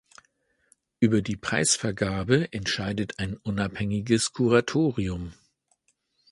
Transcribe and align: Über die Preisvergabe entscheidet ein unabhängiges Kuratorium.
Über 0.99 1.21
die 1.21 1.35
Preisvergabe 1.35 2.51
entscheidet 2.51 3.19
ein 3.19 3.37
unabhängiges 3.37 4.33
Kuratorium. 4.33 5.33